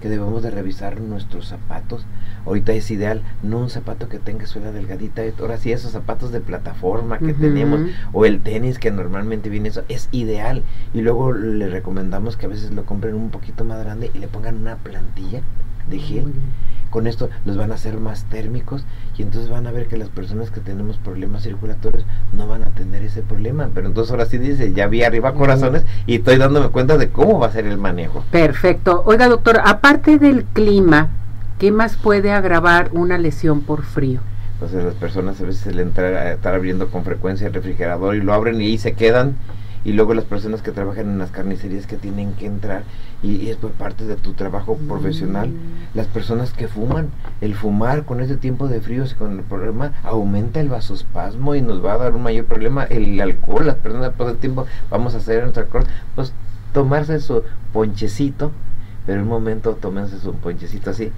que 0.00 0.08
debemos 0.08 0.42
de 0.42 0.50
revisar 0.50 1.00
nuestros 1.00 1.48
zapatos. 1.48 2.04
Ahorita 2.46 2.72
es 2.72 2.90
ideal, 2.90 3.22
no 3.42 3.58
un 3.58 3.70
zapato 3.70 4.08
que 4.08 4.18
tenga 4.18 4.46
suela 4.46 4.70
delgadita, 4.72 5.22
ahora 5.40 5.56
sí 5.56 5.72
esos 5.72 5.92
zapatos 5.92 6.30
de 6.32 6.40
plataforma 6.40 7.18
que 7.18 7.32
tenemos, 7.32 7.80
o 8.12 8.24
el 8.26 8.40
tenis 8.40 8.78
que 8.78 8.90
normalmente 8.90 9.48
viene 9.48 9.70
eso, 9.70 9.82
es 9.88 10.08
ideal. 10.12 10.62
Y 10.92 11.00
luego 11.00 11.32
le 11.32 11.68
recomendamos 11.68 12.36
que 12.36 12.46
a 12.46 12.50
veces 12.50 12.72
lo 12.72 12.84
compren 12.84 13.14
un 13.14 13.30
poquito 13.30 13.64
más 13.64 13.82
grande 13.82 14.10
y 14.12 14.18
le 14.18 14.28
pongan 14.28 14.56
una 14.56 14.76
plantilla 14.76 15.40
de 15.88 15.98
gel 15.98 16.32
con 16.94 17.08
esto 17.08 17.28
los 17.44 17.56
van 17.56 17.72
a 17.72 17.74
hacer 17.74 17.98
más 17.98 18.22
térmicos 18.26 18.84
y 19.18 19.22
entonces 19.22 19.50
van 19.50 19.66
a 19.66 19.72
ver 19.72 19.88
que 19.88 19.96
las 19.96 20.10
personas 20.10 20.52
que 20.52 20.60
tenemos 20.60 20.96
problemas 20.98 21.42
circulatorios 21.42 22.04
no 22.32 22.46
van 22.46 22.62
a 22.62 22.66
tener 22.66 23.02
ese 23.02 23.20
problema. 23.20 23.68
Pero 23.74 23.88
entonces 23.88 24.12
ahora 24.12 24.26
sí 24.26 24.38
dice, 24.38 24.72
ya 24.72 24.86
vi 24.86 25.02
arriba 25.02 25.34
corazones 25.34 25.84
y 26.06 26.14
estoy 26.14 26.36
dándome 26.36 26.68
cuenta 26.68 26.96
de 26.96 27.08
cómo 27.08 27.40
va 27.40 27.48
a 27.48 27.50
ser 27.50 27.66
el 27.66 27.78
manejo. 27.78 28.22
Perfecto. 28.30 29.02
Oiga, 29.06 29.26
doctor, 29.26 29.60
aparte 29.64 30.18
del 30.18 30.44
clima, 30.44 31.08
¿qué 31.58 31.72
más 31.72 31.96
puede 31.96 32.30
agravar 32.30 32.90
una 32.92 33.18
lesión 33.18 33.62
por 33.62 33.82
frío? 33.82 34.20
Entonces 34.52 34.84
las 34.84 34.94
personas 34.94 35.40
a 35.40 35.44
veces 35.46 35.74
le 35.74 35.82
entran 35.82 36.14
a 36.14 36.30
estar 36.30 36.54
abriendo 36.54 36.92
con 36.92 37.02
frecuencia 37.02 37.48
el 37.48 37.54
refrigerador 37.54 38.14
y 38.14 38.20
lo 38.20 38.32
abren 38.32 38.62
y 38.62 38.66
ahí 38.66 38.78
se 38.78 38.92
quedan 38.92 39.34
y 39.84 39.92
luego 39.92 40.14
las 40.14 40.24
personas 40.24 40.62
que 40.62 40.72
trabajan 40.72 41.10
en 41.10 41.18
las 41.18 41.30
carnicerías 41.30 41.86
que 41.86 41.96
tienen 41.96 42.32
que 42.34 42.46
entrar 42.46 42.84
y, 43.22 43.48
es 43.48 43.56
por 43.56 43.72
parte 43.72 44.04
de 44.06 44.16
tu 44.16 44.32
trabajo 44.32 44.76
profesional 44.88 45.48
mm. 45.48 45.96
las 45.96 46.06
personas 46.06 46.52
que 46.52 46.68
fuman 46.68 47.08
el 47.40 47.54
fumar 47.54 48.04
con 48.04 48.20
este 48.20 48.36
tiempo 48.36 48.68
de 48.68 48.80
frío 48.80 49.04
con 49.18 49.38
el 49.38 49.44
problema 49.44 49.92
aumenta 50.02 50.60
el 50.60 50.68
vasospasmo 50.68 51.54
y 51.54 51.62
nos 51.62 51.84
va 51.84 51.94
a 51.94 51.98
dar 51.98 52.14
un 52.14 52.22
mayor 52.22 52.46
problema 52.46 52.84
el 52.84 53.20
alcohol 53.20 53.66
las 53.66 53.76
personas 53.76 54.12
por 54.14 54.30
el 54.30 54.36
tiempo 54.38 54.66
vamos 54.90 55.14
a 55.14 55.18
hacer 55.18 55.42
nuestro 55.42 55.64
alcohol 55.64 55.84
pues 56.14 56.32
tomarse 56.72 57.20
su 57.20 57.42
ponchecito 57.72 58.52
pero 59.06 59.18
en 59.18 59.24
un 59.24 59.30
momento 59.30 59.74
tómense 59.74 60.18
su 60.18 60.34
ponchecito 60.34 60.90
así 60.90 61.12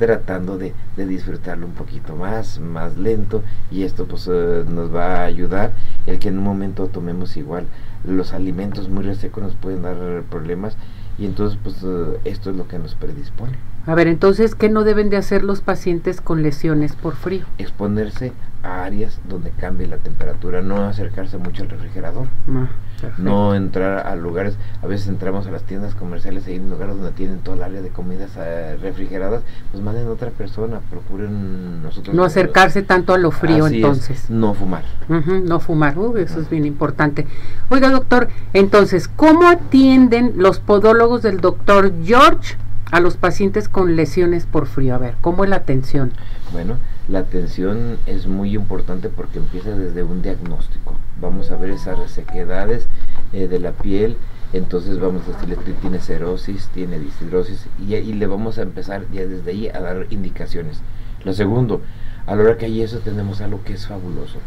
tratando 0.00 0.56
de, 0.56 0.72
de, 0.96 1.06
disfrutarlo 1.06 1.66
un 1.66 1.74
poquito 1.74 2.16
más, 2.16 2.58
más 2.58 2.96
lento 2.96 3.42
y 3.70 3.82
esto 3.82 4.06
pues 4.06 4.26
eh, 4.32 4.64
nos 4.66 4.92
va 4.92 5.16
a 5.16 5.24
ayudar 5.24 5.72
el 6.06 6.18
que 6.18 6.28
en 6.28 6.38
un 6.38 6.44
momento 6.44 6.86
tomemos 6.86 7.36
igual 7.36 7.66
los 8.04 8.32
alimentos 8.32 8.88
muy 8.88 9.04
resecos 9.04 9.44
nos 9.44 9.54
pueden 9.56 9.82
dar 9.82 10.22
problemas 10.30 10.74
y 11.18 11.26
entonces 11.26 11.58
pues 11.62 11.76
eh, 11.84 12.18
esto 12.24 12.48
es 12.48 12.56
lo 12.56 12.66
que 12.66 12.78
nos 12.78 12.94
predispone. 12.94 13.58
A 13.86 13.94
ver, 13.94 14.08
entonces, 14.08 14.54
¿qué 14.54 14.68
no 14.68 14.84
deben 14.84 15.10
de 15.10 15.16
hacer 15.16 15.42
los 15.42 15.62
pacientes 15.62 16.20
con 16.20 16.42
lesiones 16.42 16.94
por 16.94 17.16
frío? 17.16 17.46
Exponerse 17.58 18.32
a 18.62 18.84
áreas 18.84 19.18
donde 19.26 19.50
cambie 19.50 19.86
la 19.86 19.96
temperatura, 19.96 20.60
no 20.60 20.84
acercarse 20.84 21.38
mucho 21.38 21.62
al 21.62 21.70
refrigerador. 21.70 22.26
Ah, 22.48 22.68
no 23.16 23.54
entrar 23.54 24.06
a 24.06 24.14
lugares, 24.16 24.56
a 24.82 24.86
veces 24.86 25.08
entramos 25.08 25.46
a 25.46 25.50
las 25.50 25.62
tiendas 25.62 25.94
comerciales 25.94 26.46
y 26.46 26.52
hay 26.52 26.58
lugares 26.58 26.96
donde 26.96 27.12
tienen 27.12 27.38
toda 27.38 27.56
el 27.56 27.62
área 27.62 27.80
de 27.80 27.88
comidas 27.88 28.32
eh, 28.36 28.76
refrigeradas, 28.82 29.42
pues 29.70 29.82
manden 29.82 30.06
a 30.06 30.10
otra 30.10 30.28
persona, 30.28 30.80
procuren 30.90 31.82
nosotros. 31.82 32.14
No 32.14 32.24
acercarse 32.24 32.82
tanto 32.82 33.14
a 33.14 33.18
lo 33.18 33.30
frío 33.30 33.66
entonces. 33.66 34.28
no 34.28 34.52
fumar. 34.52 34.84
no 35.08 35.60
fumar, 35.60 35.96
eso 36.18 36.40
es 36.40 36.50
bien 36.50 36.66
importante. 36.66 37.26
Oiga 37.70 37.90
doctor, 37.90 38.28
entonces, 38.52 39.08
¿cómo 39.08 39.48
atienden 39.48 40.34
los 40.36 40.60
podólogos 40.60 41.22
del 41.22 41.40
doctor 41.40 41.92
George 42.04 42.56
a 42.90 43.00
los 43.00 43.16
pacientes 43.16 43.68
con 43.68 43.96
lesiones 43.96 44.46
por 44.46 44.66
frío. 44.66 44.94
A 44.94 44.98
ver, 44.98 45.14
¿cómo 45.20 45.44
es 45.44 45.50
la 45.50 45.56
atención? 45.56 46.12
Bueno, 46.52 46.76
la 47.08 47.20
atención 47.20 47.98
es 48.06 48.26
muy 48.26 48.54
importante 48.54 49.08
porque 49.08 49.38
empieza 49.38 49.70
desde 49.70 50.02
un 50.02 50.22
diagnóstico. 50.22 50.94
Vamos 51.20 51.50
a 51.50 51.56
ver 51.56 51.70
esas 51.70 51.98
resequedades 51.98 52.86
eh, 53.32 53.48
de 53.48 53.60
la 53.60 53.72
piel, 53.72 54.16
entonces 54.52 54.98
vamos 54.98 55.22
a 55.28 55.32
decirle 55.32 55.56
que 55.64 55.72
tiene 55.72 56.00
cerosis, 56.00 56.68
tiene 56.74 56.98
dishidrosis 56.98 57.66
y, 57.78 57.94
y, 57.94 58.12
le 58.14 58.26
vamos 58.26 58.58
a 58.58 58.62
empezar 58.62 59.04
ya 59.12 59.26
desde 59.26 59.50
ahí 59.50 59.68
a 59.68 59.80
dar 59.80 60.06
indicaciones. 60.10 60.80
Lo 61.24 61.32
segundo, 61.32 61.82
a 62.26 62.34
la 62.34 62.42
hora 62.42 62.58
que 62.58 62.66
hay 62.66 62.82
eso 62.82 62.98
tenemos 62.98 63.40
algo 63.40 63.62
que 63.62 63.74
es 63.74 63.86
fabuloso 63.86 64.38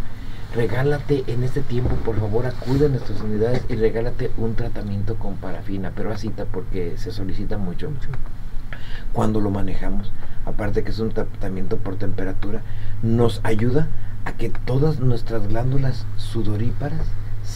regálate 0.54 1.24
en 1.28 1.44
este 1.44 1.62
tiempo, 1.62 1.96
por 2.06 2.20
favor, 2.20 2.46
acude 2.46 2.86
a 2.86 2.90
nuestras 2.90 3.22
unidades 3.22 3.64
y 3.70 3.76
regálate 3.76 4.32
un 4.38 4.56
tratamiento 4.56 5.16
con 5.16 5.36
parafina, 5.38 5.92
pero 5.96 6.12
así 6.12 6.32
porque 6.52 6.98
se 6.98 7.12
solicita 7.12 7.58
mucho. 7.58 7.92
Cuando 9.14 9.42
lo 9.42 9.50
manejamos, 9.50 10.12
aparte 10.46 10.84
que 10.84 10.92
es 10.92 11.00
un 11.00 11.12
tratamiento 11.12 11.78
por 11.78 11.96
temperatura, 11.98 12.62
nos 13.02 13.42
ayuda 13.44 13.88
a 14.26 14.34
que 14.34 14.50
todas 14.50 15.00
nuestras 15.00 15.48
glándulas 15.48 16.06
sudoríparas 16.18 17.06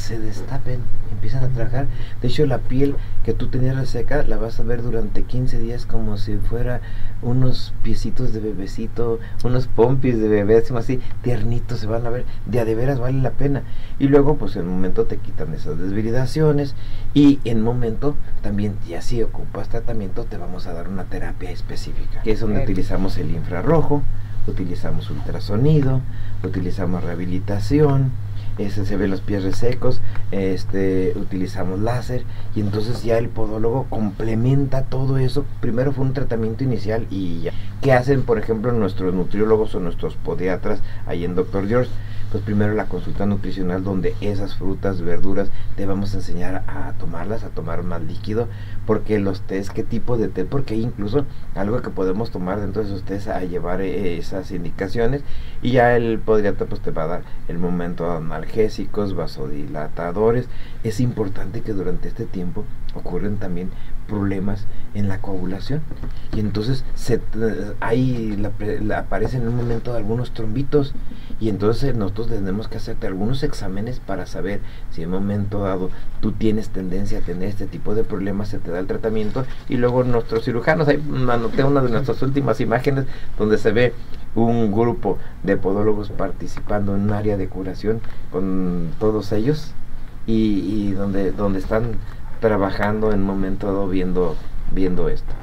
se 0.08 0.20
destapen, 0.20 0.80
empiezan 1.12 1.44
a 1.44 1.50
trabajar. 1.50 1.88
De 2.22 2.30
hecho, 2.30 2.46
la 2.46 2.60
piel 2.60 2.96
que 3.26 3.34
tú 3.34 3.50
tenías 3.50 3.76
reseca 3.76 4.24
la 4.24 4.38
vas 4.38 4.58
a 4.60 4.64
ver 4.64 4.82
durante 4.82 5.24
15 5.24 5.60
días 5.60 5.86
como 5.86 6.18
si 6.18 6.38
fuera 6.38 6.80
unos 7.22 7.74
piecitos 7.84 8.32
de 8.32 8.40
bebecito, 8.40 9.20
unos 9.44 9.68
pompis 9.68 10.18
de 10.18 10.30
bebé, 10.30 10.64
así, 10.78 11.02
tiernitos 11.24 11.80
se 11.80 11.88
van 11.88 12.06
a 12.06 12.10
ver. 12.10 12.26
De 12.46 12.62
a 12.62 12.66
de 12.66 12.74
veras 12.74 13.00
vale 13.00 13.22
la 13.22 13.32
pena. 13.32 13.64
Y 14.00 14.08
luego, 14.08 14.38
pues 14.38 14.56
en 14.56 14.64
un 14.64 14.76
momento 14.76 15.06
te 15.06 15.18
quitan 15.18 15.54
esas 15.54 15.78
desviridaciones 15.78 16.74
y 17.14 17.40
en 17.44 17.62
momento 17.62 18.16
también, 18.42 18.78
ya 18.88 19.02
si 19.02 19.22
ocupas 19.22 19.68
tratamiento, 19.68 20.24
te 20.24 20.38
vamos 20.38 20.68
a 20.68 20.74
dar 20.74 20.88
una 20.88 21.04
terapia 21.04 21.52
específica, 21.52 22.22
que 22.22 22.32
es 22.32 22.40
donde 22.40 22.64
utilizamos 22.64 23.18
el 23.18 23.32
infrarrojo, 23.32 24.04
utilizamos 24.48 25.10
ultrasonido, 25.10 26.00
utilizamos 26.44 27.04
rehabilitación 27.04 28.12
ese 28.58 28.86
se 28.86 28.98
ve 28.98 29.08
los 29.08 29.22
pies 29.22 29.44
resecos, 29.44 30.02
este, 30.32 31.14
utilizamos 31.16 31.80
láser 31.80 32.24
y 32.56 32.62
entonces 32.62 33.04
ya 33.04 33.18
el 33.18 33.30
podólogo 33.30 33.86
complementa 33.90 34.84
todo 34.84 35.18
eso. 35.18 35.46
Primero 35.62 35.92
fue 35.92 36.06
un 36.06 36.14
tratamiento 36.14 36.64
inicial 36.64 37.08
y 37.10 37.42
ya. 37.42 37.54
¿Qué 37.82 37.94
hacen, 37.94 38.24
por 38.24 38.40
ejemplo, 38.40 38.72
nuestros 38.72 39.14
nutriólogos 39.14 39.76
o 39.76 39.80
nuestros 39.80 40.16
podiatras 40.16 40.82
ahí 41.06 41.24
en 41.24 41.36
Dr. 41.36 41.68
George? 41.68 41.92
pues 42.32 42.44
primero 42.44 42.74
la 42.74 42.86
consulta 42.86 43.26
nutricional 43.26 43.84
donde 43.84 44.16
esas 44.22 44.56
frutas, 44.56 45.02
verduras, 45.02 45.50
te 45.76 45.86
vamos 45.86 46.14
a 46.14 46.18
enseñar 46.18 46.64
a 46.68 46.94
tomarlas, 47.00 47.44
a 47.44 47.50
tomar 47.50 47.84
más 47.84 48.02
líquido, 48.02 48.48
porque 48.88 49.20
los 49.20 49.41
test, 49.41 49.70
qué 49.72 49.84
tipo 49.84 50.17
de 50.17 50.29
té, 50.29 50.46
porque 50.46 50.74
hay 50.74 50.82
incluso 50.82 51.25
algo 51.53 51.82
que 51.82 51.89
podemos 51.89 52.32
tomar 52.32 52.62
dentro 52.62 52.82
de 52.82 52.88
esos 52.88 53.03
test 53.03 53.27
a 53.27 53.41
llevar 53.41 53.82
eh, 53.82 54.17
esas 54.17 54.50
indicaciones 54.51 55.22
y 55.62 55.74
ya 55.74 55.96
el 55.96 56.17
podiatra 56.20 56.65
pues 56.65 56.82
te 56.82 56.91
va 56.91 57.03
a 57.03 57.08
dar 57.08 57.22
el 57.50 57.60
momento 57.60 58.10
analgésicos, 58.10 59.13
vasodilatadores. 59.13 60.48
Es 60.84 61.01
importante 61.01 61.62
que 61.62 61.74
durante 61.74 62.08
este 62.08 62.25
tiempo 62.25 62.63
ocurren 62.96 63.38
también 63.38 63.72
problemas 64.08 64.65
en 64.94 65.10
la 65.10 65.20
coagulación 65.20 65.82
y 66.34 66.39
entonces 66.39 66.86
se, 66.96 67.22
ahí 67.82 68.41
aparecen 68.96 69.41
en 69.41 69.50
un 69.50 69.58
momento 69.58 69.94
algunos 69.94 70.32
trombitos 70.32 70.94
y 71.39 71.50
entonces 71.50 71.96
nosotros 71.96 72.29
tenemos 72.29 72.67
que 72.67 72.77
hacerte 72.77 73.06
algunos 73.06 73.44
exámenes 73.44 74.00
para 74.00 74.25
saber 74.25 74.62
si 74.91 75.03
en 75.03 75.10
un 75.10 75.22
momento 75.22 75.63
dado 75.63 75.91
tú 76.22 76.32
tienes 76.32 76.70
tendencia 76.70 77.20
a 77.20 77.22
tener 77.22 77.50
este 77.50 77.67
tipo 77.67 77.94
de 77.94 78.03
problemas, 78.03 78.48
se 78.48 78.60
te 78.60 78.72
da 78.72 78.77
el 78.80 78.88
tratamiento 78.88 79.46
y 79.70 79.78
luego 79.78 80.04
nuestros 80.04 80.46
cirujanos, 80.46 80.88
ahí 80.88 81.02
anoté 81.30 81.64
una 81.64 81.82
de 81.82 81.90
nuestras 81.90 82.22
últimas 82.22 82.60
imágenes 82.62 83.06
donde 83.38 83.58
se 83.58 83.72
ve 83.72 83.94
un 84.36 84.72
grupo 84.72 85.18
de 85.44 85.58
podólogos 85.58 86.10
participando 86.10 86.96
en 86.96 87.02
un 87.02 87.14
área 87.14 87.38
de 87.38 87.48
curación 87.48 88.02
con 88.32 88.90
todos 89.00 89.32
ellos 89.32 89.74
y, 90.26 90.92
donde, 90.92 91.32
donde 91.32 91.60
están 91.60 91.94
trabajando 92.40 93.12
en 93.12 93.24
momento 93.24 93.68
dado 93.68 93.88
viendo, 93.88 94.36
viendo 94.72 95.10
esto. 95.10 95.34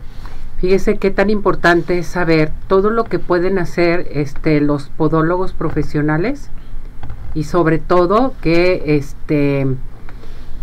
Fíjese 0.59 0.99
qué 0.99 1.11
tan 1.11 1.31
importante 1.31 1.99
es 1.99 2.07
saber 2.07 2.53
todo 2.69 2.91
lo 2.91 3.05
que 3.05 3.19
pueden 3.19 3.59
hacer 3.59 4.07
este, 4.13 4.61
los 4.61 4.89
podólogos 4.91 5.53
profesionales 5.53 6.51
y 7.35 7.45
sobre 7.45 7.79
todo 7.79 8.35
que 8.41 8.97
este, 8.97 9.67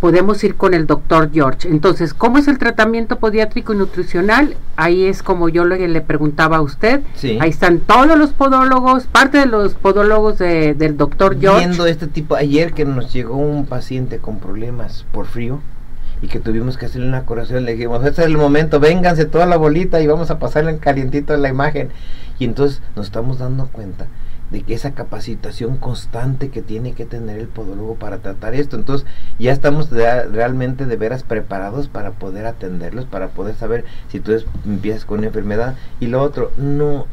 podemos 0.01 0.43
ir 0.43 0.55
con 0.55 0.73
el 0.73 0.87
doctor 0.87 1.29
George. 1.31 1.69
Entonces, 1.69 2.13
¿cómo 2.13 2.39
es 2.39 2.47
el 2.47 2.57
tratamiento 2.57 3.19
podiátrico 3.19 3.73
y 3.73 3.77
nutricional? 3.77 4.57
Ahí 4.75 5.05
es 5.05 5.21
como 5.21 5.47
yo 5.47 5.63
le, 5.63 5.87
le 5.87 6.01
preguntaba 6.01 6.57
a 6.57 6.61
usted. 6.61 7.01
Ahí 7.39 7.51
están 7.51 7.79
todos 7.79 8.17
los 8.17 8.31
podólogos, 8.31 9.05
parte 9.05 9.37
de 9.37 9.45
los 9.45 9.75
podólogos 9.75 10.39
del 10.39 10.97
doctor 10.97 11.39
George. 11.39 11.67
Viendo 11.67 11.85
este 11.85 12.07
tipo, 12.07 12.35
ayer 12.35 12.73
que 12.73 12.83
nos 12.83 13.13
llegó 13.13 13.37
un 13.37 13.67
paciente 13.67 14.17
con 14.17 14.39
problemas 14.39 15.05
por 15.11 15.27
frío, 15.27 15.61
y 16.23 16.27
que 16.27 16.39
tuvimos 16.39 16.77
que 16.77 16.85
hacerle 16.85 17.07
una 17.07 17.23
curación, 17.23 17.65
le 17.65 17.73
dijimos, 17.73 18.03
este 18.05 18.21
es 18.21 18.27
el 18.27 18.37
momento, 18.37 18.79
vénganse 18.79 19.25
toda 19.25 19.45
la 19.45 19.57
bolita 19.57 20.01
y 20.01 20.07
vamos 20.07 20.29
a 20.29 20.37
pasarle 20.37 20.71
en 20.71 20.77
calientito 20.77 21.35
la 21.37 21.49
imagen. 21.49 21.89
Y 22.37 22.45
entonces 22.45 22.81
nos 22.95 23.07
estamos 23.07 23.39
dando 23.39 23.67
cuenta 23.67 24.07
de 24.51 24.63
que 24.63 24.73
esa 24.73 24.91
capacitación 24.91 25.77
constante 25.77 26.49
que 26.49 26.61
tiene 26.61 26.93
que 26.93 27.05
tener 27.05 27.39
el 27.39 27.47
podólogo 27.47 27.95
para 27.95 28.19
tratar 28.19 28.53
esto. 28.53 28.75
Entonces 28.75 29.07
ya 29.39 29.51
estamos 29.51 29.89
realmente 29.89 30.85
de 30.85 30.95
veras 30.97 31.23
preparados 31.23 31.87
para 31.87 32.11
poder 32.11 32.45
atenderlos, 32.45 33.05
para 33.05 33.29
poder 33.29 33.55
saber 33.55 33.85
si 34.09 34.19
tú 34.19 34.33
empiezas 34.65 35.05
con 35.05 35.19
una 35.19 35.27
enfermedad. 35.27 35.75
Y 35.99 36.07
lo 36.07 36.21
otro, 36.21 36.51
no 36.57 37.07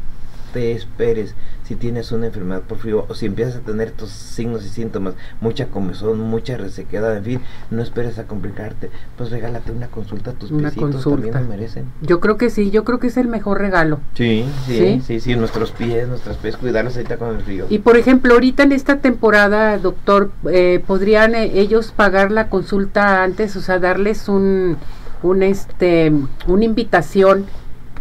te 0.53 0.71
esperes 0.71 1.35
si 1.63 1.75
tienes 1.75 2.11
una 2.11 2.27
enfermedad 2.27 2.61
por 2.61 2.79
frío 2.79 3.05
o 3.07 3.13
si 3.13 3.27
empiezas 3.27 3.57
a 3.57 3.59
tener 3.59 3.89
estos 3.89 4.09
signos 4.09 4.65
y 4.65 4.69
síntomas, 4.69 5.13
mucha 5.39 5.67
comezón, 5.67 6.19
mucha 6.19 6.57
resequedad, 6.57 7.15
en 7.17 7.23
fin, 7.23 7.41
no 7.69 7.83
esperes 7.83 8.17
a 8.17 8.23
complicarte, 8.23 8.89
pues 9.17 9.29
regálate 9.29 9.71
una 9.71 9.87
consulta, 9.87 10.33
tus 10.33 10.49
una 10.49 10.71
piecitos 10.71 11.03
también 11.03 11.33
lo 11.35 11.41
merecen. 11.41 11.85
Yo 12.01 12.19
creo 12.19 12.37
que 12.37 12.49
sí, 12.49 12.71
yo 12.71 12.83
creo 12.83 12.99
que 12.99 13.07
es 13.07 13.17
el 13.17 13.27
mejor 13.27 13.59
regalo. 13.59 13.99
Sí, 14.15 14.45
sí, 14.65 15.01
sí, 15.05 15.19
sí, 15.19 15.35
nuestros 15.35 15.71
pies, 15.71 16.07
nuestros 16.07 16.37
pies, 16.37 16.57
cuidarlos 16.57 16.95
ahorita 16.95 17.17
con 17.17 17.35
el 17.35 17.41
frío. 17.43 17.67
Y 17.69 17.79
por 17.79 17.97
ejemplo, 17.97 18.33
ahorita 18.33 18.63
en 18.63 18.71
esta 18.71 18.97
temporada, 18.97 19.77
doctor, 19.77 20.31
eh, 20.49 20.83
¿podrían 20.85 21.35
eh, 21.35 21.59
ellos 21.59 21.93
pagar 21.95 22.31
la 22.31 22.49
consulta 22.49 23.23
antes, 23.23 23.55
o 23.55 23.61
sea, 23.61 23.77
darles 23.77 24.27
un, 24.27 24.77
un 25.21 25.43
este, 25.43 26.11
una 26.47 26.65
invitación 26.65 27.45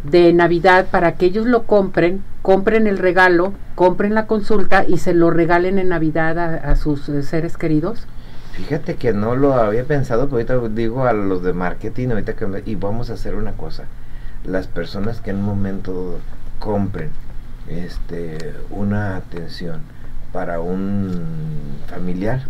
de 0.04 0.32
Navidad 0.32 0.86
para 0.90 1.16
que 1.16 1.26
ellos 1.26 1.46
lo 1.46 1.64
compren, 1.64 2.22
compren 2.48 2.86
el 2.86 2.96
regalo, 2.96 3.52
compren 3.74 4.14
la 4.14 4.26
consulta 4.26 4.82
y 4.88 4.96
se 4.96 5.12
lo 5.12 5.28
regalen 5.28 5.78
en 5.78 5.90
Navidad 5.90 6.38
a, 6.38 6.76
sus 6.76 7.06
eh, 7.10 7.22
seres 7.22 7.58
queridos? 7.58 8.06
Fíjate 8.52 8.94
que 8.94 9.12
no 9.12 9.36
lo 9.36 9.52
había 9.52 9.84
pensado, 9.84 10.30
pero 10.30 10.50
ahorita 10.50 10.74
digo 10.74 11.04
a 11.04 11.12
los 11.12 11.42
de 11.42 11.52
marketing, 11.52 12.08
ahorita 12.08 12.36
que 12.36 12.62
y 12.64 12.74
vamos 12.74 13.10
a 13.10 13.12
hacer 13.12 13.34
una 13.34 13.52
cosa. 13.52 13.84
Las 14.46 14.66
personas 14.66 15.20
que 15.20 15.28
en 15.28 15.36
un 15.36 15.42
momento 15.42 16.20
compren 16.58 17.10
este 17.68 18.38
una 18.70 19.16
atención 19.16 19.82
para 20.32 20.58
un 20.60 21.26
familiar, 21.86 22.46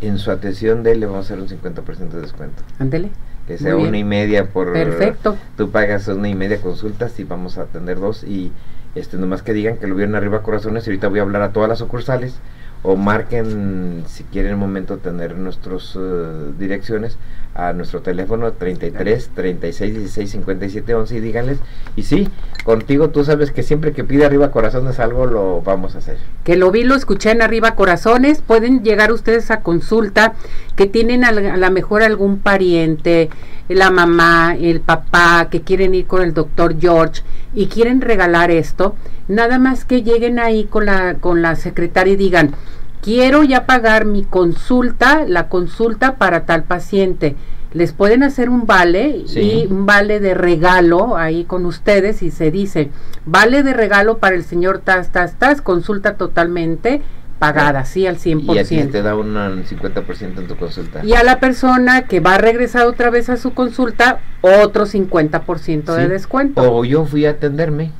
en 0.00 0.18
su 0.18 0.30
atención 0.30 0.84
de 0.84 0.92
él 0.92 1.00
le 1.00 1.06
vamos 1.06 1.28
a 1.28 1.34
hacer 1.34 1.40
un 1.40 1.48
50% 1.48 2.08
de 2.08 2.20
descuento. 2.20 2.62
Ándele 2.78 3.10
que 3.48 3.58
sea 3.58 3.76
una 3.76 3.98
y 3.98 4.04
media 4.04 4.50
por 4.50 4.72
perfecto 4.72 5.36
tú 5.56 5.72
pagas 5.72 6.06
una 6.06 6.28
y 6.28 6.34
media 6.36 6.60
consultas 6.60 7.18
y 7.18 7.24
vamos 7.24 7.58
a 7.58 7.62
atender 7.62 7.98
dos 7.98 8.22
y 8.22 8.52
este 8.94 9.16
nomás 9.16 9.42
que 9.42 9.52
digan 9.52 9.78
que 9.78 9.86
lo 9.86 9.94
vieron 9.94 10.14
arriba 10.14 10.42
corazones 10.42 10.86
y 10.86 10.90
ahorita 10.90 11.08
voy 11.08 11.20
a 11.20 11.22
hablar 11.22 11.42
a 11.42 11.52
todas 11.52 11.68
las 11.68 11.78
sucursales 11.78 12.34
o 12.82 12.96
marquen 12.96 14.02
si 14.08 14.24
quieren 14.24 14.54
un 14.54 14.60
momento 14.60 14.98
tener 14.98 15.36
nuestras 15.36 15.94
uh, 15.94 16.52
direcciones 16.58 17.16
a 17.54 17.72
nuestro 17.72 18.00
teléfono 18.00 18.50
33 18.52 19.30
36 19.34 19.94
16 19.94 20.30
57 20.30 20.94
11 20.94 21.16
y 21.16 21.20
díganles 21.20 21.58
y 21.94 22.02
sí 22.02 22.28
contigo 22.64 23.10
tú 23.10 23.24
sabes 23.24 23.52
que 23.52 23.62
siempre 23.62 23.92
que 23.92 24.02
pide 24.02 24.24
arriba 24.24 24.50
corazones 24.50 24.98
algo 24.98 25.26
lo 25.26 25.62
vamos 25.62 25.94
a 25.94 25.98
hacer. 25.98 26.16
Que 26.44 26.56
lo 26.56 26.70
vi 26.72 26.82
lo 26.82 26.96
escuché 26.96 27.30
en 27.30 27.42
arriba 27.42 27.76
corazones 27.76 28.40
pueden 28.40 28.82
llegar 28.82 29.12
ustedes 29.12 29.50
a 29.50 29.60
consulta 29.60 30.34
que 30.74 30.86
tienen 30.86 31.24
a 31.24 31.32
lo 31.32 31.70
mejor 31.70 32.02
algún 32.02 32.38
pariente 32.38 33.30
la 33.68 33.90
mamá 33.90 34.56
el 34.58 34.80
papá 34.80 35.48
que 35.50 35.62
quieren 35.62 35.94
ir 35.94 36.06
con 36.06 36.22
el 36.22 36.34
doctor 36.34 36.76
George 36.78 37.22
y 37.54 37.66
quieren 37.66 38.00
regalar 38.00 38.50
esto 38.50 38.96
nada 39.28 39.58
más 39.58 39.84
que 39.84 40.02
lleguen 40.02 40.38
ahí 40.38 40.64
con 40.64 40.86
la 40.86 41.14
con 41.14 41.42
la 41.42 41.56
secretaria 41.56 42.14
y 42.14 42.16
digan 42.16 42.54
quiero 43.02 43.42
ya 43.42 43.66
pagar 43.66 44.06
mi 44.06 44.24
consulta, 44.24 45.24
la 45.26 45.48
consulta 45.48 46.14
para 46.16 46.46
tal 46.46 46.62
paciente. 46.62 47.36
Les 47.72 47.92
pueden 47.92 48.22
hacer 48.22 48.48
un 48.48 48.66
vale 48.66 49.24
y 49.34 49.66
un 49.68 49.86
vale 49.86 50.20
de 50.20 50.34
regalo 50.34 51.16
ahí 51.16 51.44
con 51.44 51.64
ustedes 51.64 52.22
y 52.22 52.30
se 52.30 52.50
dice, 52.50 52.90
vale 53.24 53.62
de 53.62 53.72
regalo 53.72 54.18
para 54.18 54.36
el 54.36 54.44
señor 54.44 54.80
Tas, 54.80 55.10
Tas, 55.10 55.38
Tas, 55.38 55.62
consulta 55.62 56.16
totalmente 56.16 57.00
pagada, 57.42 57.84
sí, 57.84 58.06
al 58.06 58.18
100%. 58.18 58.54
Y 58.54 58.58
así 58.58 58.84
te 58.84 59.02
da 59.02 59.16
un 59.16 59.34
50% 59.34 60.38
en 60.38 60.46
tu 60.46 60.56
consulta. 60.56 61.04
Y 61.04 61.14
a 61.14 61.24
la 61.24 61.40
persona 61.40 62.02
que 62.02 62.20
va 62.20 62.36
a 62.36 62.38
regresar 62.38 62.86
otra 62.86 63.10
vez 63.10 63.28
a 63.30 63.36
su 63.36 63.52
consulta, 63.52 64.20
otro 64.42 64.86
50% 64.86 65.92
de 65.96 66.06
descuento. 66.06 66.62
O 66.62 66.84
yo 66.84 67.04
fui 67.04 67.26
a 67.26 67.30
atenderme 67.30 67.90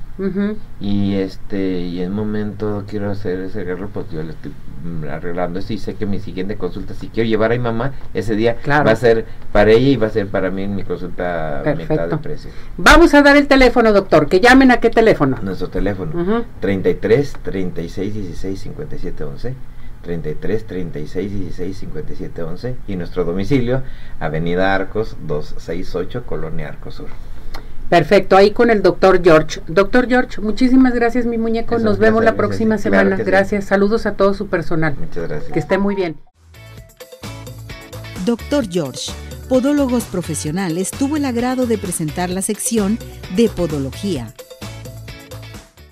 y 0.79 1.15
este 1.15 1.81
y 1.81 2.01
en 2.01 2.13
momento 2.13 2.85
quiero 2.87 3.11
hacer 3.11 3.41
ese 3.41 3.63
arreglo 3.63 3.89
pues 3.89 4.07
yo 4.13 4.23
le 4.23 4.31
estoy 4.31 4.53
arreglando 5.11 5.59
esto 5.59 5.73
y 5.73 5.79
sé 5.79 5.95
que 5.95 6.07
mi 6.07 6.19
siguiente 6.19 6.57
consulta 6.57 6.95
si 6.95 7.09
quiero 7.09 7.29
llevar 7.29 7.53
a 7.53 7.55
mi 7.55 7.61
mamá 7.61 7.93
ese 8.15 8.35
día 8.37 8.57
va 8.69 8.91
a 8.91 8.97
ser 8.97 9.27
para 9.53 9.71
ella 9.71 9.89
y 9.89 9.97
va 9.97 10.09
a 10.09 10.11
ser 10.11 10.27
para 10.29 10.51
mí 10.51 10.63
en 10.63 10.75
mi 10.75 10.85
consulta 10.85 11.63
mitad 11.77 12.09
de 12.09 12.19
precio. 12.19 12.51
Vamos 12.77 13.15
a 13.15 13.23
dar 13.23 13.37
el 13.37 13.47
teléfono 13.47 13.93
doctor 13.93 14.29
que 14.29 14.41
llamen 14.41 14.71
a 14.71 14.79
qué 14.79 14.91
teléfono. 14.91 15.39
Nuestro 15.43 15.69
teléfono 15.69 16.45
33 16.61 17.37
36 17.43 18.15
16 18.15 18.61
57 18.61 19.25
11 19.25 19.55
33 20.03 20.67
36 20.67 21.33
16 21.33 21.77
57 21.79 22.43
11 22.43 22.77
y 22.89 22.97
nuestro 22.97 23.25
domicilio 23.25 23.83
Avenida 24.21 24.75
Arcos 24.75 25.17
268 25.27 26.25
Colonia 26.27 26.69
Arcos 26.69 26.95
Sur 26.95 27.32
Perfecto, 27.93 28.39
ahí 28.39 28.53
con 28.53 28.71
el 28.71 28.81
doctor 28.81 29.23
George. 29.23 29.61
Doctor 29.67 30.09
George, 30.09 30.41
muchísimas 30.41 30.95
gracias, 30.95 31.27
mi 31.27 31.37
muñeco. 31.37 31.79
Nos 31.79 31.99
vemos 31.99 32.25
la 32.25 32.37
próxima 32.37 32.79
semana. 32.79 33.19
gracias. 33.19 33.67
Saludos 33.67 34.07
a 34.07 34.15
todo 34.15 34.33
su 34.33 34.47
personal. 34.47 34.97
Muchas 34.99 35.29
gracias. 35.29 35.53
Que 35.53 35.59
esté 35.59 35.77
muy 35.77 35.95
bien. 35.95 36.17
Doctor 38.25 38.67
George, 38.67 39.13
Podólogos 39.47 40.05
Profesionales, 40.05 40.91
tuvo 40.91 41.19
el 41.19 41.27
agrado 41.27 41.67
de 41.67 41.77
presentar 41.77 42.31
la 42.31 42.41
sección 42.41 42.99
de 43.37 43.51
Podología 43.51 44.33